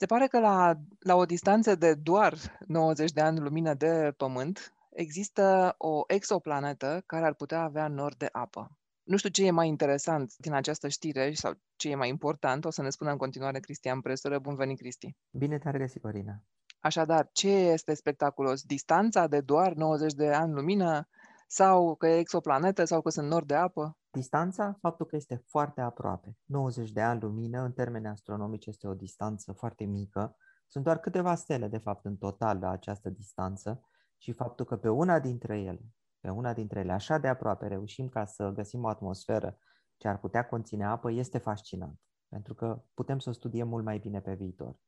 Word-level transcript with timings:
Se 0.00 0.06
pare 0.06 0.26
că 0.26 0.38
la, 0.38 0.74
la 0.98 1.14
o 1.14 1.24
distanță 1.24 1.74
de 1.74 1.94
doar 1.94 2.34
90 2.66 3.12
de 3.12 3.20
ani 3.20 3.38
lumină 3.38 3.74
de 3.74 4.12
Pământ, 4.16 4.74
există 4.90 5.74
o 5.78 6.02
exoplanetă 6.06 7.02
care 7.06 7.24
ar 7.24 7.34
putea 7.34 7.60
avea 7.62 7.88
nor 7.88 8.14
de 8.14 8.28
apă. 8.32 8.78
Nu 9.02 9.16
știu 9.16 9.28
ce 9.28 9.46
e 9.46 9.50
mai 9.50 9.68
interesant 9.68 10.36
din 10.36 10.52
această 10.52 10.88
știre 10.88 11.32
sau 11.34 11.52
ce 11.76 11.90
e 11.90 11.94
mai 11.94 12.08
important, 12.08 12.64
o 12.64 12.70
să 12.70 12.82
ne 12.82 12.90
spună 12.90 13.10
în 13.10 13.16
continuare 13.16 13.60
Cristian 13.60 14.00
Presură. 14.00 14.38
Bun 14.38 14.54
venit, 14.54 14.78
Cristi! 14.78 15.16
Bine 15.30 15.58
te-am 15.58 15.72
regăsit, 15.72 16.02
Corina! 16.02 16.42
Așadar, 16.80 17.28
ce 17.32 17.48
este 17.48 17.94
spectaculos? 17.94 18.62
Distanța 18.62 19.26
de 19.26 19.40
doar 19.40 19.72
90 19.72 20.12
de 20.12 20.32
ani 20.32 20.52
lumină 20.52 21.08
sau 21.46 21.94
că 21.94 22.06
e 22.06 22.18
exoplanetă 22.18 22.84
sau 22.84 23.02
că 23.02 23.10
sunt 23.10 23.28
nori 23.28 23.46
de 23.46 23.54
apă? 23.54 23.96
Distanța, 24.18 24.76
faptul 24.80 25.06
că 25.06 25.16
este 25.16 25.42
foarte 25.46 25.80
aproape. 25.80 26.36
90 26.44 26.90
de 26.90 27.00
ani 27.00 27.20
lumină, 27.20 27.62
în 27.62 27.72
termeni 27.72 28.06
astronomici, 28.06 28.66
este 28.66 28.88
o 28.88 28.94
distanță 28.94 29.52
foarte 29.52 29.84
mică. 29.84 30.36
Sunt 30.66 30.84
doar 30.84 30.98
câteva 30.98 31.34
stele, 31.34 31.68
de 31.68 31.78
fapt, 31.78 32.04
în 32.04 32.16
total 32.16 32.58
la 32.58 32.70
această 32.70 33.10
distanță 33.10 33.82
și 34.16 34.32
faptul 34.32 34.64
că 34.64 34.76
pe 34.76 34.88
una 34.88 35.20
dintre 35.20 35.58
ele, 35.58 35.84
pe 36.20 36.28
una 36.28 36.52
dintre 36.52 36.80
ele, 36.80 36.92
așa 36.92 37.18
de 37.18 37.28
aproape, 37.28 37.66
reușim 37.66 38.08
ca 38.08 38.24
să 38.24 38.50
găsim 38.54 38.84
o 38.84 38.88
atmosferă 38.88 39.58
ce 39.96 40.08
ar 40.08 40.18
putea 40.18 40.48
conține 40.48 40.84
apă, 40.84 41.10
este 41.10 41.38
fascinant. 41.38 42.00
Pentru 42.28 42.54
că 42.54 42.82
putem 42.94 43.18
să 43.18 43.28
o 43.28 43.32
studiem 43.32 43.68
mult 43.68 43.84
mai 43.84 43.98
bine 43.98 44.20
pe 44.20 44.34
viitor. 44.34 44.78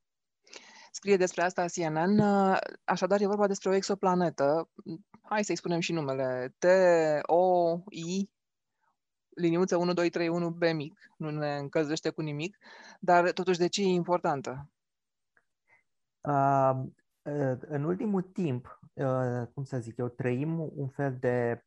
Scrie 0.93 1.17
despre 1.17 1.43
asta 1.43 1.65
CNN, 1.65 2.21
așadar 2.85 3.21
e 3.21 3.27
vorba 3.27 3.47
despre 3.47 3.71
o 3.71 3.75
exoplanetă, 3.75 4.71
hai 5.23 5.45
să-i 5.45 5.57
spunem 5.57 5.81
și 5.81 5.93
numele, 5.93 6.55
T-O-I 6.59 8.31
liniuță 9.35 9.77
1, 9.77 10.51
B 10.51 10.63
mic, 10.75 10.99
nu 11.17 11.31
ne 11.31 11.57
încălzește 11.57 12.11
cu 12.11 12.21
nimic, 12.21 12.59
dar 13.01 13.33
totuși 13.33 13.59
de 13.59 13.69
ce 13.69 13.83
e 13.83 13.87
importantă? 13.87 14.71
Uh, 16.21 16.81
în 17.61 17.85
ultimul 17.85 18.23
timp, 18.23 18.81
uh, 18.93 19.47
cum 19.55 19.65
să 19.65 19.79
zic 19.79 19.97
eu, 19.97 20.09
trăim 20.09 20.71
un 20.75 20.89
fel 20.89 21.17
de, 21.21 21.65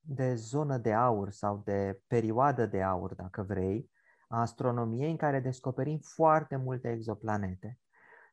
de 0.00 0.34
zonă 0.34 0.78
de 0.78 0.92
aur 0.92 1.30
sau 1.30 1.62
de 1.64 2.00
perioadă 2.06 2.66
de 2.66 2.82
aur, 2.82 3.14
dacă 3.14 3.42
vrei, 3.42 3.90
a 4.28 4.40
astronomiei 4.40 5.10
în 5.10 5.16
care 5.16 5.40
descoperim 5.40 5.98
foarte 5.98 6.56
multe 6.56 6.90
exoplanete. 6.90 7.78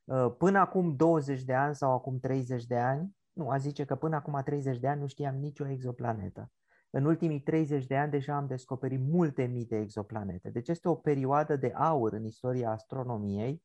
Uh, 0.03 0.35
până 0.37 0.59
acum 0.59 0.95
20 0.95 1.43
de 1.43 1.53
ani 1.53 1.75
sau 1.75 1.91
acum 1.91 2.19
30 2.19 2.65
de 2.65 2.77
ani, 2.77 3.15
nu, 3.33 3.49
a 3.49 3.58
zice 3.58 3.85
că 3.85 3.95
până 3.95 4.15
acum 4.15 4.41
30 4.43 4.80
de 4.80 4.87
ani 4.87 4.99
nu 4.99 5.08
știam 5.08 5.35
nicio 5.35 5.67
exoplanetă. 5.67 6.52
În 6.95 7.05
ultimii 7.05 7.39
30 7.39 7.86
de 7.86 7.97
ani 7.97 8.11
deja 8.11 8.36
am 8.36 8.47
descoperit 8.47 8.99
multe 8.99 9.44
mii 9.44 9.66
de 9.66 9.77
exoplanete. 9.77 10.49
Deci 10.49 10.67
este 10.67 10.89
o 10.89 10.95
perioadă 10.95 11.55
de 11.55 11.72
aur 11.75 12.13
în 12.13 12.25
istoria 12.25 12.72
astronomiei 12.72 13.63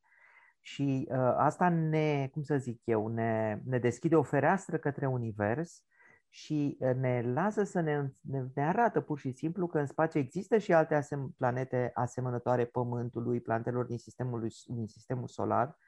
și 0.60 1.08
uh, 1.10 1.16
asta 1.36 1.68
ne, 1.68 2.28
cum 2.32 2.42
să 2.42 2.56
zic 2.56 2.80
eu, 2.84 3.08
ne, 3.08 3.60
ne 3.64 3.78
deschide 3.78 4.16
o 4.16 4.22
fereastră 4.22 4.78
către 4.78 5.06
univers 5.06 5.84
și 6.28 6.76
uh, 6.80 6.94
ne 6.94 7.22
lasă 7.32 7.64
să 7.64 7.80
ne, 7.80 8.10
ne, 8.20 8.44
ne 8.54 8.66
arată 8.66 9.00
pur 9.00 9.18
și 9.18 9.32
simplu 9.32 9.66
că 9.66 9.78
în 9.78 9.86
spațiu 9.86 10.20
există 10.20 10.58
și 10.58 10.72
alte 10.72 10.94
asem- 10.94 11.34
planete 11.36 11.90
asemănătoare 11.94 12.64
Pământului, 12.64 13.40
planetelor 13.40 13.84
din 13.84 13.98
sistemul, 13.98 14.48
din 14.66 14.86
sistemul 14.86 15.28
solar, 15.28 15.78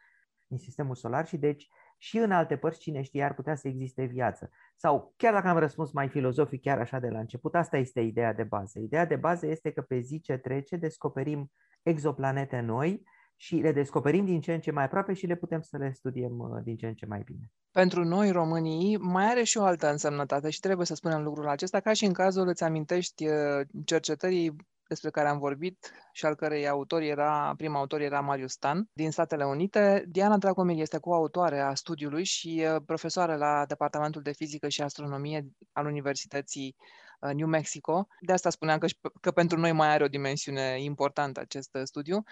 din 0.47 0.59
sistemul 0.59 0.95
solar 0.95 1.27
și 1.27 1.37
deci 1.37 1.69
și 2.03 2.19
în 2.19 2.31
alte 2.31 2.57
părți, 2.57 2.79
cine 2.79 3.03
știe, 3.03 3.23
ar 3.23 3.35
putea 3.35 3.55
să 3.55 3.69
existe 3.69 4.05
viață. 4.05 4.51
Sau 4.77 5.15
chiar 5.17 5.33
dacă 5.33 5.49
am 5.49 5.59
răspuns 5.59 5.93
mai 5.93 6.09
filozofic 6.09 6.63
chiar 6.63 6.79
așa 6.79 6.99
de 6.99 7.09
la 7.09 7.19
început, 7.19 7.55
asta 7.55 7.77
este 7.77 8.01
ideea 8.01 8.33
de 8.33 8.43
bază. 8.43 8.79
Ideea 8.79 9.07
de 9.07 9.17
bază 9.17 9.47
este 9.47 9.71
că 9.71 9.81
pe 9.81 9.99
zi 9.99 10.21
ce 10.21 10.37
trece 10.37 10.77
descoperim 10.77 11.51
exoplanete 11.83 12.61
noi 12.61 13.03
și 13.37 13.57
le 13.57 13.73
descoperim 13.73 14.25
din 14.25 14.41
ce 14.41 14.53
în 14.55 14.61
ce 14.61 14.71
mai 14.71 14.85
aproape 14.85 15.13
și 15.13 15.27
le 15.27 15.35
putem 15.35 15.61
să 15.61 15.77
le 15.77 15.93
studiem 15.93 16.39
uh, 16.39 16.63
din 16.63 16.77
ce 16.77 16.87
în 16.87 16.95
ce 16.95 17.07
mai 17.07 17.23
bine. 17.25 17.53
Pentru 17.71 18.05
noi, 18.05 18.31
românii, 18.31 18.97
mai 18.97 19.25
are 19.25 19.43
și 19.43 19.59
o 19.59 19.63
altă 19.63 19.91
însemnătate 19.91 20.51
și 20.51 20.61
trebuie 20.61 20.87
să 20.87 20.95
spunem 20.95 21.23
lucrul 21.23 21.49
acesta, 21.49 21.81
ca 21.81 21.93
și 21.93 22.05
în 22.05 22.13
cazul, 22.13 22.49
îți 22.49 22.65
amintești, 22.65 23.27
uh, 23.27 23.67
cercetării 23.85 24.57
despre 24.91 25.11
care 25.11 25.29
am 25.29 25.39
vorbit 25.39 25.93
și 26.13 26.27
al 26.27 26.35
cărei 26.35 26.69
autor 26.69 27.01
era, 27.01 27.55
prima 27.57 27.79
autor 27.79 28.01
era 28.01 28.21
Marius 28.21 28.53
Stan, 28.53 28.89
din 28.93 29.11
Statele 29.11 29.45
Unite. 29.45 30.05
Diana 30.09 30.37
Dragomir 30.37 30.81
este 30.81 30.99
coautoare 30.99 31.61
a 31.61 31.75
studiului 31.75 32.25
și 32.25 32.67
uh, 32.75 32.83
profesoară 32.87 33.37
la 33.37 33.65
Departamentul 33.67 34.23
de 34.23 34.33
Fizică 34.33 34.69
și 34.69 34.83
Astronomie 34.83 35.47
al 35.73 35.87
Universității 35.87 36.77
uh, 37.21 37.33
New 37.33 37.47
Mexico. 37.47 38.07
De 38.21 38.33
asta 38.33 38.51
spuneam 38.51 38.79
că, 38.79 38.87
că 39.21 39.31
pentru 39.31 39.59
noi 39.59 39.73
mai 39.73 39.89
are 39.89 40.05
o 40.05 40.09
dimensiune 40.09 40.83
importantă 40.83 41.41
acest 41.41 41.75
uh, 41.75 41.83
studiu. 41.85 42.23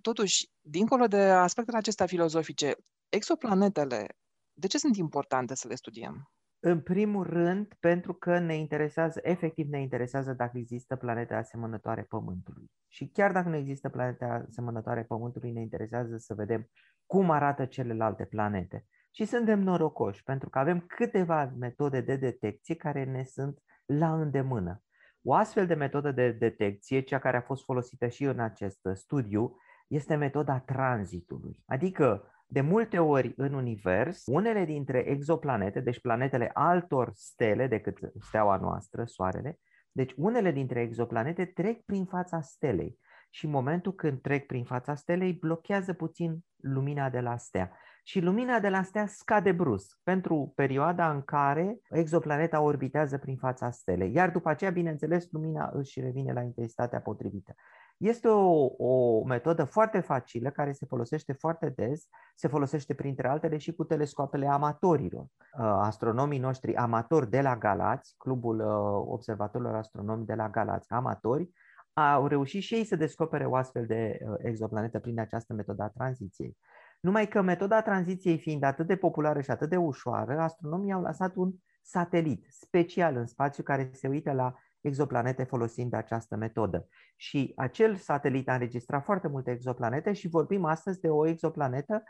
Totuși, 0.00 0.48
dincolo 0.60 1.06
de 1.06 1.22
aspectele 1.22 1.76
acestea 1.78 2.06
filozofice, 2.06 2.74
exoplanetele, 3.08 4.06
de 4.52 4.66
ce 4.66 4.78
sunt 4.78 4.96
importante 4.96 5.54
să 5.54 5.68
le 5.68 5.74
studiem? 5.74 6.30
În 6.60 6.80
primul 6.80 7.24
rând, 7.26 7.74
pentru 7.80 8.12
că 8.14 8.38
ne 8.38 8.56
interesează, 8.56 9.20
efectiv 9.22 9.68
ne 9.68 9.80
interesează 9.80 10.32
dacă 10.32 10.58
există 10.58 10.96
planete 10.96 11.34
asemănătoare 11.34 12.02
Pământului. 12.02 12.70
Și 12.88 13.08
chiar 13.08 13.32
dacă 13.32 13.48
nu 13.48 13.56
există 13.56 13.88
planete 13.88 14.24
asemănătoare 14.24 15.02
Pământului, 15.02 15.52
ne 15.52 15.60
interesează 15.60 16.16
să 16.16 16.34
vedem 16.34 16.68
cum 17.06 17.30
arată 17.30 17.64
celelalte 17.64 18.24
planete. 18.24 18.86
Și 19.10 19.24
suntem 19.24 19.60
norocoși, 19.60 20.22
pentru 20.22 20.48
că 20.50 20.58
avem 20.58 20.80
câteva 20.80 21.52
metode 21.58 22.00
de 22.00 22.16
detecție 22.16 22.74
care 22.74 23.04
ne 23.04 23.24
sunt 23.24 23.62
la 23.84 24.14
îndemână. 24.14 24.82
O 25.22 25.34
astfel 25.34 25.66
de 25.66 25.74
metodă 25.74 26.12
de 26.12 26.30
detecție, 26.32 27.00
cea 27.00 27.18
care 27.18 27.36
a 27.36 27.40
fost 27.40 27.64
folosită 27.64 28.06
și 28.06 28.24
în 28.24 28.40
acest 28.40 28.78
studiu, 28.94 29.56
este 29.88 30.14
metoda 30.14 30.58
tranzitului. 30.60 31.62
Adică 31.66 32.30
de 32.46 32.60
multe 32.60 32.98
ori 32.98 33.32
în 33.36 33.52
univers, 33.52 34.22
unele 34.26 34.64
dintre 34.64 34.98
exoplanete, 34.98 35.80
deci 35.80 36.00
planetele 36.00 36.50
altor 36.54 37.10
stele 37.14 37.66
decât 37.66 37.98
steaua 38.20 38.56
noastră, 38.56 39.04
Soarele, 39.04 39.58
deci 39.92 40.12
unele 40.16 40.50
dintre 40.50 40.80
exoplanete 40.80 41.44
trec 41.44 41.84
prin 41.84 42.04
fața 42.04 42.40
stelei 42.40 42.98
și 43.30 43.44
în 43.44 43.50
momentul 43.50 43.94
când 43.94 44.20
trec 44.20 44.46
prin 44.46 44.64
fața 44.64 44.94
stelei 44.94 45.32
blochează 45.32 45.92
puțin 45.92 46.38
lumina 46.56 47.10
de 47.10 47.20
la 47.20 47.36
stea. 47.36 47.72
Și 48.02 48.20
lumina 48.20 48.60
de 48.60 48.68
la 48.68 48.82
stea 48.82 49.06
scade 49.06 49.52
brusc 49.52 49.98
pentru 50.02 50.52
perioada 50.54 51.10
în 51.10 51.22
care 51.22 51.78
exoplaneta 51.90 52.60
orbitează 52.60 53.18
prin 53.18 53.36
fața 53.36 53.70
stelei. 53.70 54.12
Iar 54.12 54.30
după 54.30 54.48
aceea, 54.48 54.70
bineînțeles, 54.70 55.30
lumina 55.30 55.70
își 55.72 56.00
revine 56.00 56.32
la 56.32 56.42
intensitatea 56.42 57.00
potrivită. 57.00 57.54
Este 57.96 58.28
o, 58.28 58.70
o 58.76 59.24
metodă 59.24 59.64
foarte 59.64 60.00
facilă 60.00 60.50
care 60.50 60.72
se 60.72 60.86
folosește 60.86 61.32
foarte 61.32 61.68
des, 61.76 62.08
se 62.34 62.48
folosește 62.48 62.94
printre 62.94 63.28
altele 63.28 63.56
și 63.56 63.74
cu 63.74 63.84
telescoapele 63.84 64.46
amatorilor. 64.46 65.22
Uh, 65.22 65.28
astronomii 65.60 66.38
noștri 66.38 66.74
amatori 66.74 67.30
de 67.30 67.40
la 67.40 67.56
Galați, 67.56 68.14
Clubul 68.18 68.60
uh, 68.60 69.12
Observatorilor 69.12 69.74
Astronomi 69.74 70.26
de 70.26 70.34
la 70.34 70.48
Galați, 70.48 70.90
amatori, 70.90 71.50
au 71.92 72.26
reușit 72.26 72.62
și 72.62 72.74
ei 72.74 72.84
să 72.84 72.96
descopere 72.96 73.44
o 73.44 73.54
astfel 73.54 73.86
de 73.86 74.18
uh, 74.20 74.34
exoplanetă 74.38 74.98
prin 74.98 75.20
această 75.20 75.54
metodă 75.54 75.82
a 75.82 75.88
tranziției. 75.88 76.56
Numai 77.00 77.28
că 77.28 77.42
metoda 77.42 77.82
tranziției 77.82 78.38
fiind 78.38 78.62
atât 78.62 78.86
de 78.86 78.96
populară 78.96 79.40
și 79.40 79.50
atât 79.50 79.68
de 79.68 79.76
ușoară, 79.76 80.40
astronomii 80.40 80.92
au 80.92 81.02
lăsat 81.02 81.34
un 81.34 81.52
satelit 81.82 82.46
special 82.48 83.16
în 83.16 83.26
spațiu 83.26 83.62
care 83.62 83.90
se 83.92 84.08
uită 84.08 84.32
la 84.32 84.54
exoplanete 84.86 85.44
folosind 85.44 85.92
această 85.92 86.36
metodă. 86.36 86.88
Și 87.16 87.52
acel 87.56 87.96
satelit 87.96 88.48
a 88.48 88.52
înregistrat 88.52 89.04
foarte 89.04 89.28
multe 89.28 89.50
exoplanete 89.50 90.12
și 90.12 90.28
vorbim 90.28 90.64
astăzi 90.64 91.00
de 91.00 91.08
o 91.08 91.26
exoplanetă 91.26 92.02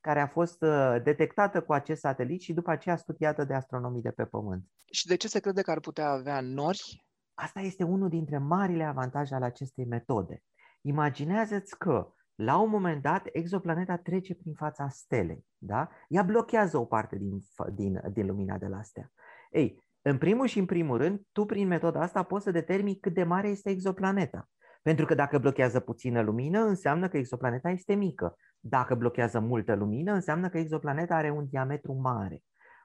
care 0.00 0.20
a 0.20 0.26
fost 0.26 0.62
uh, 0.62 0.96
detectată 1.02 1.62
cu 1.62 1.72
acest 1.72 2.00
satelit 2.00 2.40
și 2.40 2.52
după 2.52 2.70
aceea 2.70 2.96
studiată 2.96 3.44
de 3.44 3.54
astronomii 3.54 4.02
de 4.02 4.10
pe 4.10 4.24
Pământ. 4.24 4.64
Și 4.92 5.06
de 5.06 5.16
ce 5.16 5.28
se 5.28 5.40
crede 5.40 5.62
că 5.62 5.70
ar 5.70 5.80
putea 5.80 6.10
avea 6.10 6.40
nori? 6.40 7.06
Asta 7.34 7.60
este 7.60 7.84
unul 7.84 8.08
dintre 8.08 8.38
marile 8.38 8.84
avantaje 8.84 9.34
ale 9.34 9.44
acestei 9.44 9.84
metode. 9.84 10.42
Imaginează-ți 10.80 11.78
că 11.78 12.12
la 12.34 12.58
un 12.58 12.70
moment 12.70 13.02
dat, 13.02 13.28
exoplaneta 13.32 13.96
trece 13.96 14.34
prin 14.34 14.54
fața 14.54 14.88
stelei, 14.88 15.46
da? 15.58 15.88
Ea 16.08 16.22
blochează 16.22 16.78
o 16.78 16.84
parte 16.84 17.16
din, 17.16 17.38
din, 17.72 18.00
din 18.12 18.26
lumina 18.26 18.58
de 18.58 18.66
la 18.66 18.82
stea. 18.82 19.12
Ei, 19.50 19.83
în 20.06 20.18
primul 20.18 20.46
și 20.46 20.58
în 20.58 20.66
primul 20.66 20.96
rând, 20.96 21.20
tu 21.32 21.44
prin 21.44 21.66
metoda 21.66 22.00
asta 22.00 22.22
poți 22.22 22.44
să 22.44 22.50
determini 22.50 22.98
cât 22.98 23.14
de 23.14 23.24
mare 23.24 23.48
este 23.48 23.70
exoplaneta. 23.70 24.48
Pentru 24.82 25.04
că 25.04 25.14
dacă 25.14 25.38
blochează 25.38 25.80
puțină 25.80 26.22
lumină, 26.22 26.60
înseamnă 26.60 27.08
că 27.08 27.16
exoplaneta 27.16 27.70
este 27.70 27.94
mică. 27.94 28.36
Dacă 28.60 28.94
blochează 28.94 29.40
multă 29.40 29.74
lumină, 29.74 30.12
înseamnă 30.12 30.48
că 30.48 30.58
exoplaneta 30.58 31.14
are 31.14 31.30
un 31.30 31.46
diametru 31.48 31.92
mare. 31.92 32.42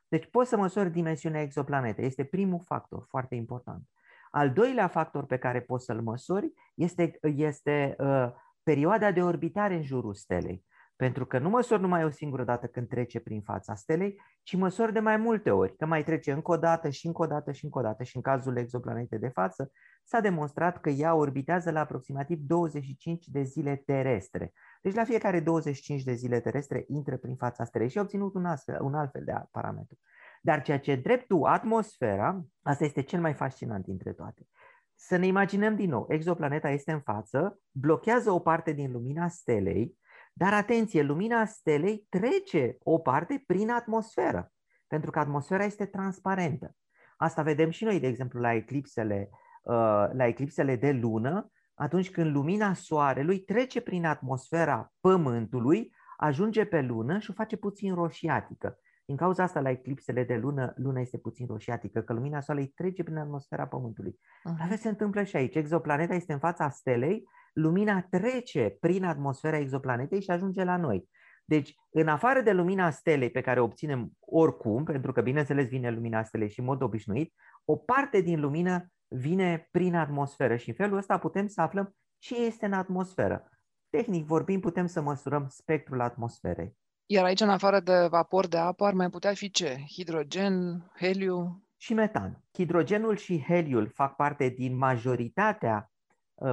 Deci 0.08 0.30
poți 0.30 0.50
să 0.50 0.58
măsori 0.58 0.92
dimensiunea 0.92 1.42
exoplanetei. 1.42 2.06
Este 2.06 2.24
primul 2.24 2.62
factor 2.64 3.06
foarte 3.08 3.36
important. 3.36 3.84
Al 4.32 4.52
doilea 4.52 4.88
factor 4.88 5.26
pe 5.26 5.38
care 5.38 5.62
poți 5.62 5.86
să-l 5.86 6.02
măsori 6.02 6.54
este, 6.76 7.20
este 7.22 7.96
uh, 7.98 8.32
perioada 8.64 9.12
de 9.12 9.24
orbitare 9.24 9.76
în 9.76 9.84
jurul 9.84 10.14
stelei. 10.14 10.66
Pentru 11.00 11.26
că 11.26 11.40
nu 11.40 11.50
măsori 11.50 11.82
numai 11.82 12.04
o 12.04 12.10
singură 12.10 12.44
dată 12.44 12.68
când 12.68 12.88
trece 12.88 13.20
prin 13.20 13.42
fața 13.42 13.76
stelei, 13.76 14.22
ci 14.44 14.56
măsori 14.56 14.94
de 14.94 15.00
mai 15.00 15.18
multe 15.18 15.52
ori, 15.52 15.76
că 15.76 15.86
mai 15.86 16.04
trece 16.04 16.32
încă 16.32 16.52
o 16.52 16.58
dată 16.58 16.90
și 16.90 17.06
încă 17.06 17.22
o 17.22 17.26
dată 17.26 17.52
și 17.52 17.66
încă 17.66 17.80
o 17.80 17.82
dată. 17.82 18.04
Și 18.04 18.16
în 18.16 18.22
cazul 18.22 18.58
exoplanetei 18.58 19.20
de 19.20 19.28
față, 19.28 19.72
s-a 20.04 20.20
demonstrat 20.20 20.80
că 20.80 20.90
ea 20.90 21.16
orbitează 21.16 21.72
la 21.72 21.80
aproximativ 21.80 22.40
25 22.40 23.28
de 23.28 23.44
zile 23.44 23.76
terestre. 23.76 24.54
Deci 24.82 24.94
la 24.94 25.04
fiecare 25.04 25.40
25 25.40 26.04
de 26.04 26.14
zile 26.14 26.40
terestre 26.40 26.84
intră 26.88 27.18
prin 27.18 27.36
fața 27.36 27.64
stelei 27.64 27.90
și 27.90 27.98
a 27.98 28.02
obținut 28.02 28.34
un, 28.36 28.46
astfel, 28.46 28.82
un 28.82 28.94
alt 28.94 29.12
fel 29.12 29.24
de 29.26 29.34
parametru. 29.52 29.98
Dar 30.42 30.62
ceea 30.62 30.80
ce 30.80 30.96
dreptul 30.96 31.46
atmosfera, 31.46 32.46
asta 32.62 32.84
este 32.84 33.02
cel 33.02 33.22
mai 33.22 33.34
fascinant 33.34 33.86
dintre 33.86 34.14
toate. 34.14 34.48
Să 34.96 35.16
ne 35.18 35.26
imaginăm 35.26 35.76
din 35.76 35.90
nou, 35.90 36.06
exoplaneta 36.10 36.70
este 36.70 36.92
în 36.92 37.02
față, 37.02 37.60
blochează 37.72 38.32
o 38.32 38.40
parte 38.40 38.72
din 38.72 38.92
lumina 38.92 39.28
stelei, 39.28 39.98
dar 40.40 40.54
atenție, 40.54 41.02
lumina 41.02 41.46
stelei 41.46 42.06
trece 42.10 42.78
o 42.84 42.98
parte 42.98 43.44
prin 43.48 43.70
atmosferă, 43.70 44.52
pentru 44.88 45.12
că 45.12 45.20
atmosfera 45.20 45.64
este 45.64 45.86
transparentă. 45.86 46.76
Asta 47.18 47.42
vedem 47.42 47.70
și 47.70 47.84
noi, 47.84 48.00
de 48.00 48.08
exemplu, 48.08 48.40
la 48.40 48.54
eclipsele, 48.54 49.30
uh, 49.64 49.74
la 50.14 50.26
eclipsele 50.26 50.76
de 50.76 50.92
lună, 50.92 51.52
atunci 51.74 52.12
când 52.12 52.32
lumina 52.36 52.74
soarelui 52.74 53.40
trece 53.40 53.82
prin 53.82 54.06
atmosfera 54.06 54.94
Pământului, 55.00 55.96
ajunge 56.18 56.66
pe 56.66 56.82
lună 56.82 57.18
și 57.18 57.30
o 57.30 57.34
face 57.34 57.56
puțin 57.56 57.94
roșiatică. 57.94 58.80
Din 59.06 59.16
cauza 59.16 59.44
asta, 59.44 59.60
la 59.60 59.70
eclipsele 59.70 60.24
de 60.24 60.36
lună, 60.36 60.74
luna 60.76 61.00
este 61.00 61.18
puțin 61.18 61.46
roșiatică, 61.46 62.02
că 62.02 62.14
lumina 62.14 62.42
soarelui 62.42 62.72
trece 62.76 63.04
prin 63.04 63.18
atmosfera 63.18 63.68
Pământului. 63.68 64.12
Uh-huh. 64.12 64.58
La 64.58 64.66
fel 64.66 64.78
se 64.78 64.90
întâmplă 64.90 65.24
și 65.24 65.36
aici. 65.36 65.56
Exoplaneta 65.56 66.14
este 66.14 66.34
în 66.34 66.40
fața 66.40 66.70
stelei, 66.70 67.24
lumina 67.62 68.02
trece 68.10 68.78
prin 68.80 69.04
atmosfera 69.04 69.58
exoplanetei 69.58 70.22
și 70.22 70.32
ajunge 70.32 70.64
la 70.64 70.78
noi. 70.78 71.10
Deci, 71.46 71.76
în 71.90 72.08
afară 72.08 72.42
de 72.42 72.52
lumina 72.52 72.92
stelei 72.92 73.30
pe 73.30 73.42
care 73.42 73.60
o 73.60 73.64
obținem 73.64 74.12
oricum, 74.20 74.84
pentru 74.84 75.12
că, 75.12 75.22
bineînțeles, 75.22 75.70
vine 75.70 75.90
lumina 75.90 76.24
stelei 76.24 76.50
și 76.50 76.60
în 76.60 76.66
mod 76.66 76.82
obișnuit, 76.82 77.34
o 77.66 77.76
parte 77.76 78.22
din 78.22 78.40
lumină 78.40 78.92
vine 79.08 79.68
prin 79.72 79.96
atmosferă 79.96 80.56
și 80.56 80.70
în 80.70 80.76
felul 80.76 80.98
ăsta 80.98 81.18
putem 81.18 81.48
să 81.48 81.62
aflăm 81.62 81.96
ce 82.18 82.46
este 82.46 82.66
în 82.66 82.74
atmosferă. 82.74 83.50
Tehnic 83.90 84.26
vorbind, 84.26 84.62
putem 84.62 84.86
să 84.86 85.02
măsurăm 85.02 85.48
spectrul 85.48 86.02
atmosferei. 86.02 86.78
Iar 87.06 87.26
aici, 87.26 87.42
în 87.42 87.50
afară 87.50 87.80
de 87.80 88.08
vapor 88.10 88.48
de 88.48 88.58
apă, 88.58 88.86
ar 88.86 88.94
mai 88.94 89.10
putea 89.10 89.34
fi 89.34 89.52
ce? 89.52 89.78
Hidrogen, 89.88 90.86
heliu? 90.96 91.64
Și 91.78 91.94
metan. 91.94 92.44
Hidrogenul 92.54 93.16
și 93.16 93.44
heliul 93.48 93.88
fac 93.88 94.16
parte 94.16 94.50
din 94.50 94.78
majoritatea 94.78 95.76
ă, 95.78 95.90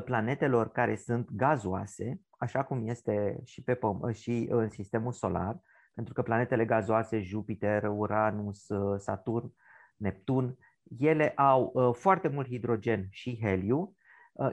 planetelor 0.05 0.69
care 0.73 0.97
sunt 0.97 1.31
gazoase, 1.31 2.21
așa 2.39 2.65
cum 2.65 2.89
este 2.89 3.41
și, 3.45 3.63
pe 3.63 3.75
Păm- 3.75 4.15
și 4.15 4.47
în 4.51 4.69
sistemul 4.69 5.13
solar, 5.13 5.61
pentru 5.95 6.15
că 6.15 6.23
planetele 6.23 6.65
gazoase, 6.65 7.21
Jupiter, 7.21 7.85
Uranus, 7.85 8.69
ă, 8.69 8.97
Saturn, 8.99 9.55
Neptun, 9.97 10.59
ele 10.99 11.33
au 11.37 11.73
ă, 11.75 11.93
foarte 11.93 12.29
mult 12.29 12.47
hidrogen 12.47 13.07
și 13.11 13.39
heliu, 13.41 13.97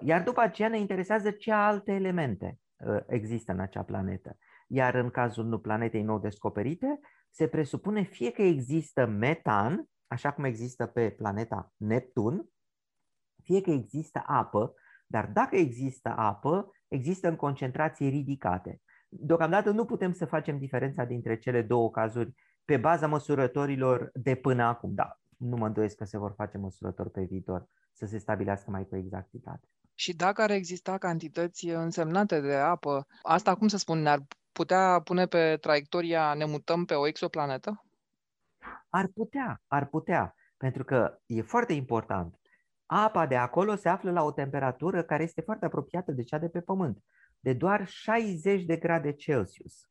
iar 0.01 0.23
după 0.23 0.41
aceea 0.41 0.69
ne 0.69 0.79
interesează 0.79 1.31
ce 1.31 1.51
alte 1.51 1.91
elemente 1.91 2.59
există 3.07 3.51
în 3.51 3.59
acea 3.59 3.83
planetă. 3.83 4.37
Iar 4.67 4.95
în 4.95 5.09
cazul 5.09 5.59
planetei 5.59 6.01
nou 6.01 6.19
descoperite, 6.19 6.99
se 7.29 7.47
presupune 7.47 8.01
fie 8.01 8.31
că 8.31 8.41
există 8.41 9.05
metan, 9.05 9.89
așa 10.07 10.31
cum 10.31 10.43
există 10.43 10.85
pe 10.85 11.09
planeta 11.09 11.73
Neptun, 11.77 12.49
fie 13.43 13.61
că 13.61 13.69
există 13.69 14.23
apă, 14.25 14.73
dar 15.05 15.25
dacă 15.33 15.55
există 15.55 16.13
apă, 16.15 16.71
există 16.87 17.27
în 17.27 17.35
concentrații 17.35 18.09
ridicate. 18.09 18.81
Deocamdată 19.09 19.71
nu 19.71 19.85
putem 19.85 20.11
să 20.11 20.25
facem 20.25 20.57
diferența 20.57 21.03
dintre 21.03 21.37
cele 21.37 21.61
două 21.61 21.91
cazuri 21.91 22.33
pe 22.65 22.77
baza 22.77 23.07
măsurătorilor 23.07 24.09
de 24.13 24.35
până 24.35 24.63
acum, 24.63 24.93
da, 24.93 25.19
nu 25.37 25.55
mă 25.55 25.65
îndoiesc 25.65 25.95
că 25.95 26.05
se 26.05 26.17
vor 26.17 26.33
face 26.35 26.57
măsurători 26.57 27.11
pe 27.11 27.23
viitor 27.23 27.67
să 27.91 28.05
se 28.05 28.17
stabilească 28.17 28.71
mai 28.71 28.87
cu 28.87 28.95
exactitate. 28.95 29.67
Și 29.93 30.15
dacă 30.15 30.41
ar 30.41 30.49
exista 30.49 30.97
cantități 30.97 31.67
însemnate 31.67 32.39
de 32.39 32.55
apă, 32.55 33.05
asta, 33.21 33.55
cum 33.55 33.67
să 33.67 33.77
spun, 33.77 33.99
ne-ar 33.99 34.19
putea 34.51 35.01
pune 35.03 35.25
pe 35.25 35.57
traiectoria 35.61 36.33
ne 36.33 36.45
mutăm 36.45 36.85
pe 36.85 36.93
o 36.93 37.07
exoplanetă? 37.07 37.85
Ar 38.89 39.07
putea, 39.07 39.61
ar 39.67 39.85
putea, 39.85 40.35
pentru 40.57 40.83
că 40.83 41.17
e 41.25 41.41
foarte 41.41 41.73
important. 41.73 42.39
Apa 42.95 43.27
de 43.27 43.35
acolo 43.35 43.75
se 43.75 43.89
află 43.89 44.11
la 44.11 44.23
o 44.23 44.31
temperatură 44.31 45.03
care 45.03 45.23
este 45.23 45.41
foarte 45.41 45.65
apropiată 45.65 46.11
de 46.11 46.23
cea 46.23 46.37
de 46.37 46.47
pe 46.47 46.61
Pământ, 46.61 47.03
de 47.39 47.53
doar 47.53 47.87
60 47.87 48.63
de 48.63 48.75
grade 48.75 49.11
Celsius 49.11 49.87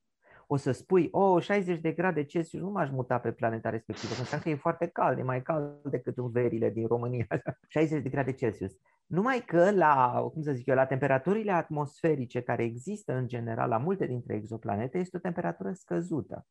o 0.53 0.57
să 0.57 0.73
spui, 0.73 1.09
oh, 1.11 1.43
60 1.43 1.81
de 1.81 1.93
grade 1.93 2.25
Celsius, 2.25 2.63
nu 2.63 2.71
m-aș 2.71 2.91
muta 2.91 3.19
pe 3.19 3.33
planeta 3.33 3.71
respectivă, 3.71 4.15
pentru 4.15 4.39
că 4.43 4.49
e 4.49 4.55
foarte 4.55 4.87
cald, 4.87 5.19
e 5.19 5.23
mai 5.23 5.43
cald 5.43 5.83
decât 5.91 6.19
în 6.19 6.31
verile 6.31 6.71
din 6.71 6.87
România, 6.87 7.27
60 7.69 8.03
de 8.03 8.09
grade 8.09 8.33
Celsius. 8.33 8.73
Numai 9.07 9.43
că 9.47 9.71
la, 9.71 10.21
cum 10.33 10.43
să 10.43 10.53
zic 10.53 10.67
eu, 10.67 10.75
la 10.75 10.87
temperaturile 10.87 11.53
atmosferice 11.53 12.41
care 12.41 12.63
există 12.63 13.13
în 13.13 13.29
general 13.29 13.69
la 13.69 13.79
multe 13.79 14.07
dintre 14.07 14.35
exoplanete, 14.35 14.99
este 14.99 15.17
o 15.17 15.21
temperatură 15.21 15.73
scăzută. 15.73 16.47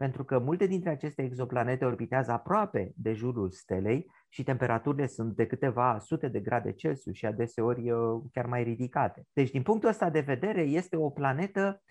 Pentru 0.00 0.24
că 0.24 0.38
multe 0.38 0.66
dintre 0.66 0.90
aceste 0.90 1.22
exoplanete 1.22 1.84
orbitează 1.84 2.32
aproape 2.32 2.92
de 2.96 3.12
jurul 3.12 3.50
stelei 3.50 4.10
și 4.28 4.42
temperaturile 4.42 5.06
sunt 5.06 5.36
de 5.36 5.46
câteva 5.46 5.98
sute 5.98 6.28
de 6.28 6.40
grade 6.40 6.72
Celsius 6.72 7.14
și 7.14 7.26
adeseori 7.26 7.90
uh, 7.90 8.22
chiar 8.32 8.46
mai 8.46 8.62
ridicate. 8.62 9.26
Deci, 9.32 9.50
din 9.50 9.62
punctul 9.62 9.88
ăsta 9.88 10.10
de 10.10 10.20
vedere, 10.20 10.60
este 10.60 10.96
o 10.96 11.10
planetă 11.10 11.82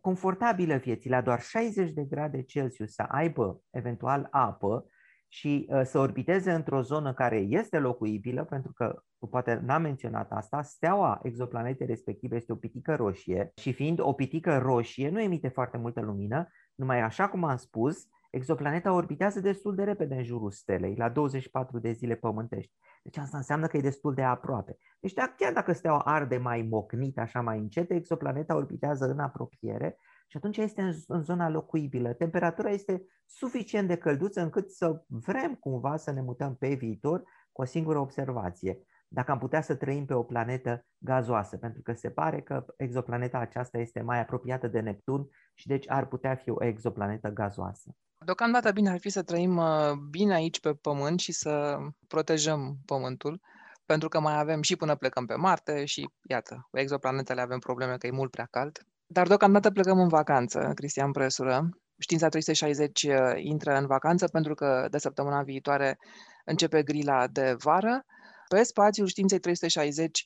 confortabilă 0.00 0.76
vieții, 0.76 1.10
la 1.10 1.20
doar 1.20 1.40
60 1.40 1.92
de 1.92 2.04
grade 2.04 2.42
Celsius, 2.42 2.92
să 2.92 3.02
aibă 3.02 3.60
eventual 3.70 4.28
apă 4.30 4.86
și 5.28 5.66
uh, 5.68 5.80
să 5.84 5.98
orbiteze 5.98 6.52
într-o 6.52 6.82
zonă 6.82 7.14
care 7.14 7.36
este 7.36 7.78
locuibilă, 7.78 8.44
pentru 8.44 8.72
că 8.72 9.02
poate 9.30 9.60
n-am 9.64 9.82
menționat 9.82 10.32
asta, 10.32 10.62
steaua 10.62 11.20
exoplanetei 11.22 11.86
respective 11.86 12.36
este 12.36 12.52
o 12.52 12.56
pitică 12.56 12.94
roșie 12.94 13.52
și 13.56 13.72
fiind 13.72 13.98
o 14.00 14.12
pitică 14.12 14.58
roșie 14.58 15.08
nu 15.08 15.20
emite 15.20 15.48
foarte 15.48 15.76
multă 15.76 16.00
lumină, 16.00 16.48
numai 16.76 17.00
așa 17.00 17.28
cum 17.28 17.44
am 17.44 17.56
spus, 17.56 18.06
exoplaneta 18.30 18.92
orbitează 18.92 19.40
destul 19.40 19.74
de 19.74 19.84
repede 19.84 20.14
în 20.14 20.24
jurul 20.24 20.50
stelei, 20.50 20.94
la 20.96 21.08
24 21.08 21.78
de 21.78 21.92
zile 21.92 22.14
pământești. 22.14 22.72
Deci 23.02 23.16
asta 23.16 23.36
înseamnă 23.36 23.66
că 23.66 23.76
e 23.76 23.80
destul 23.80 24.14
de 24.14 24.22
aproape. 24.22 24.78
Deci 25.00 25.12
da, 25.12 25.34
chiar 25.36 25.52
dacă 25.52 25.72
steaua 25.72 25.98
arde 25.98 26.36
mai 26.36 26.62
mocnit, 26.62 27.18
așa 27.18 27.40
mai 27.40 27.58
încet, 27.58 27.90
exoplaneta 27.90 28.56
orbitează 28.56 29.04
în 29.04 29.18
apropiere 29.18 29.98
și 30.28 30.36
atunci 30.36 30.56
este 30.56 30.82
în, 30.82 30.92
în 31.06 31.22
zona 31.22 31.48
locuibilă. 31.48 32.12
Temperatura 32.12 32.70
este 32.70 33.02
suficient 33.26 33.88
de 33.88 33.96
călduță 33.96 34.40
încât 34.40 34.70
să 34.70 35.04
vrem 35.06 35.54
cumva 35.54 35.96
să 35.96 36.12
ne 36.12 36.22
mutăm 36.22 36.56
pe 36.56 36.74
viitor 36.74 37.22
cu 37.52 37.62
o 37.62 37.64
singură 37.64 37.98
observație. 37.98 38.78
Dacă 39.08 39.30
am 39.30 39.38
putea 39.38 39.60
să 39.60 39.74
trăim 39.74 40.04
pe 40.04 40.14
o 40.14 40.22
planetă 40.22 40.86
gazoasă, 40.98 41.56
pentru 41.56 41.82
că 41.82 41.92
se 41.92 42.10
pare 42.10 42.40
că 42.40 42.64
exoplaneta 42.76 43.38
aceasta 43.38 43.78
este 43.78 44.00
mai 44.00 44.20
apropiată 44.20 44.66
de 44.66 44.80
Neptun 44.80 45.28
și 45.54 45.66
deci 45.66 45.90
ar 45.90 46.06
putea 46.06 46.34
fi 46.34 46.50
o 46.50 46.64
exoplanetă 46.64 47.28
gazoasă. 47.28 47.96
Deocamdată 48.24 48.72
bine 48.72 48.90
ar 48.90 48.98
fi 48.98 49.08
să 49.08 49.22
trăim 49.22 49.56
uh, 49.56 49.92
bine 50.10 50.34
aici 50.34 50.60
pe 50.60 50.72
Pământ 50.72 51.20
și 51.20 51.32
să 51.32 51.76
protejăm 52.06 52.76
Pământul, 52.84 53.40
pentru 53.84 54.08
că 54.08 54.20
mai 54.20 54.38
avem 54.38 54.62
și 54.62 54.76
până 54.76 54.96
plecăm 54.96 55.26
pe 55.26 55.34
Marte 55.34 55.84
și, 55.84 56.08
iată, 56.28 56.66
cu 56.70 56.78
exoplanetele 56.78 57.40
avem 57.40 57.58
probleme 57.58 57.96
că 57.96 58.06
e 58.06 58.10
mult 58.10 58.30
prea 58.30 58.48
cald. 58.50 58.78
Dar 59.06 59.26
deocamdată 59.26 59.70
plecăm 59.70 59.98
în 59.98 60.08
vacanță, 60.08 60.72
Cristian 60.74 61.10
Presură. 61.12 61.68
Știința 61.98 62.28
360 62.28 63.02
uh, 63.02 63.14
intră 63.36 63.76
în 63.76 63.86
vacanță 63.86 64.28
pentru 64.28 64.54
că 64.54 64.86
de 64.90 64.98
săptămâna 64.98 65.42
viitoare 65.42 65.98
începe 66.44 66.82
grila 66.82 67.26
de 67.26 67.56
vară. 67.58 68.04
Pe 68.48 68.62
spațiul 68.62 69.06
Științei 69.06 69.38
360 69.38 70.22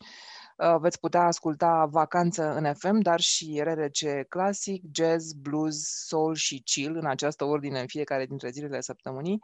Uh, 0.61 0.77
veți 0.81 1.01
putea 1.01 1.21
asculta 1.21 1.87
Vacanță 1.91 2.55
în 2.55 2.75
FM, 2.75 2.99
dar 2.99 3.21
și 3.21 3.61
RRC 3.63 4.29
Classic, 4.29 4.83
Jazz, 4.93 5.33
Blues, 5.33 6.05
Soul 6.07 6.35
și 6.35 6.63
Chill 6.65 6.97
în 6.97 7.07
această 7.07 7.45
ordine 7.45 7.81
în 7.81 7.87
fiecare 7.87 8.27
dintre 8.27 8.51
zilele 8.51 8.81
săptămânii. 8.81 9.41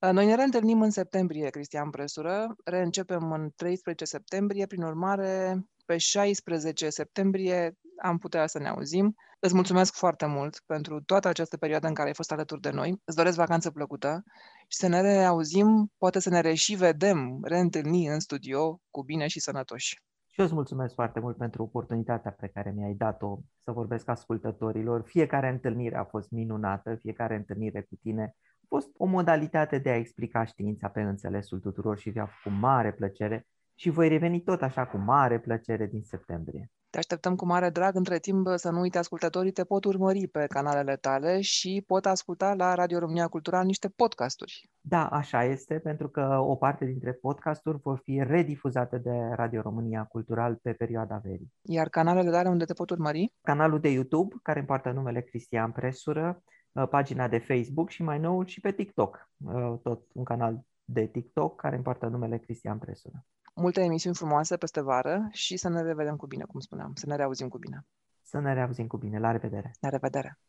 Uh, 0.00 0.10
noi 0.10 0.26
ne 0.26 0.34
reîntâlnim 0.34 0.82
în 0.82 0.90
septembrie, 0.90 1.50
Cristian 1.50 1.90
Presură, 1.90 2.56
reîncepem 2.64 3.32
în 3.32 3.50
13 3.56 4.04
septembrie, 4.04 4.66
prin 4.66 4.82
urmare 4.82 5.60
pe 5.84 5.96
16 5.96 6.90
septembrie 6.90 7.76
am 8.02 8.18
putea 8.18 8.46
să 8.46 8.58
ne 8.58 8.68
auzim. 8.68 9.14
Îți 9.38 9.54
mulțumesc 9.54 9.94
foarte 9.94 10.26
mult 10.26 10.62
pentru 10.66 11.00
toată 11.02 11.28
această 11.28 11.56
perioadă 11.56 11.86
în 11.86 11.94
care 11.94 12.08
ai 12.08 12.14
fost 12.14 12.32
alături 12.32 12.60
de 12.60 12.70
noi. 12.70 13.00
Îți 13.04 13.16
doresc 13.16 13.36
vacanță 13.36 13.70
plăcută 13.70 14.24
și 14.70 14.78
să 14.78 14.88
ne 14.88 15.00
reauzim, 15.00 15.92
poate 15.98 16.20
să 16.20 16.30
ne 16.30 16.40
reși 16.40 16.74
vedem, 16.74 17.38
reîntâlni 17.42 18.06
în 18.06 18.20
studio 18.20 18.80
cu 18.90 19.02
bine 19.02 19.26
și 19.26 19.40
sănătoși. 19.40 20.02
Și 20.28 20.40
eu 20.40 20.44
îți 20.44 20.54
mulțumesc 20.54 20.94
foarte 20.94 21.20
mult 21.20 21.36
pentru 21.36 21.62
oportunitatea 21.62 22.30
pe 22.30 22.46
care 22.46 22.72
mi-ai 22.76 22.94
dat-o 22.94 23.38
să 23.58 23.72
vorbesc 23.72 24.08
ascultătorilor. 24.08 25.02
Fiecare 25.02 25.48
întâlnire 25.48 25.96
a 25.96 26.04
fost 26.04 26.30
minunată, 26.30 26.94
fiecare 26.94 27.36
întâlnire 27.36 27.82
cu 27.82 27.94
tine 28.02 28.34
a 28.62 28.64
fost 28.68 28.88
o 28.96 29.04
modalitate 29.04 29.78
de 29.78 29.90
a 29.90 29.96
explica 29.96 30.44
știința 30.44 30.88
pe 30.88 31.00
înțelesul 31.00 31.60
tuturor 31.60 31.98
și 31.98 32.10
vi-a 32.10 32.26
făcut 32.26 32.58
mare 32.58 32.92
plăcere 32.92 33.46
și 33.74 33.90
voi 33.90 34.08
reveni 34.08 34.42
tot 34.42 34.62
așa 34.62 34.86
cu 34.86 34.96
mare 34.96 35.40
plăcere 35.40 35.86
din 35.86 36.02
septembrie. 36.02 36.70
Te 36.90 36.98
așteptăm 36.98 37.36
cu 37.36 37.46
mare 37.46 37.70
drag. 37.70 37.94
Între 37.96 38.18
timp, 38.18 38.48
să 38.54 38.70
nu 38.70 38.80
uite, 38.80 38.98
ascultătorii 38.98 39.50
te 39.50 39.64
pot 39.64 39.84
urmări 39.84 40.26
pe 40.26 40.46
canalele 40.46 40.96
tale 40.96 41.40
și 41.40 41.84
pot 41.86 42.06
asculta 42.06 42.54
la 42.54 42.74
Radio 42.74 42.98
România 42.98 43.28
Cultural 43.28 43.64
niște 43.64 43.88
podcasturi. 43.88 44.70
Da, 44.80 45.06
așa 45.06 45.44
este, 45.44 45.78
pentru 45.78 46.08
că 46.08 46.38
o 46.40 46.56
parte 46.56 46.84
dintre 46.84 47.12
podcasturi 47.12 47.78
vor 47.82 48.00
fi 48.04 48.22
redifuzate 48.26 48.98
de 48.98 49.10
Radio 49.34 49.60
România 49.60 50.04
Cultural 50.04 50.58
pe 50.62 50.72
perioada 50.72 51.20
verii. 51.24 51.52
Iar 51.62 51.88
canalele 51.88 52.30
tale 52.30 52.48
unde 52.48 52.64
te 52.64 52.72
pot 52.72 52.90
urmări? 52.90 53.32
Canalul 53.42 53.80
de 53.80 53.88
YouTube, 53.88 54.34
care 54.42 54.58
împartă 54.58 54.90
numele 54.90 55.20
Cristian 55.20 55.72
Presură, 55.72 56.42
uh, 56.72 56.88
pagina 56.88 57.28
de 57.28 57.38
Facebook 57.38 57.90
și 57.90 58.02
mai 58.02 58.18
nou 58.18 58.44
și 58.44 58.60
pe 58.60 58.72
TikTok, 58.72 59.30
uh, 59.36 59.78
tot 59.82 60.02
un 60.12 60.24
canal 60.24 60.60
de 60.84 61.06
TikTok 61.06 61.60
care 61.60 61.76
împartă 61.76 62.06
numele 62.06 62.38
Cristian 62.38 62.78
Presură 62.78 63.24
multe 63.52 63.80
emisiuni 63.80 64.16
frumoase 64.16 64.56
peste 64.56 64.80
vară 64.80 65.28
și 65.32 65.56
să 65.56 65.68
ne 65.68 65.82
revedem 65.82 66.16
cu 66.16 66.26
bine, 66.26 66.44
cum 66.44 66.60
spuneam, 66.60 66.94
să 66.94 67.06
ne 67.06 67.16
reauzim 67.16 67.48
cu 67.48 67.58
bine. 67.58 67.86
Să 68.22 68.38
ne 68.38 68.54
reauzim 68.54 68.86
cu 68.86 68.96
bine. 68.96 69.18
La 69.18 69.30
revedere! 69.30 69.74
La 69.80 69.88
revedere! 69.88 70.40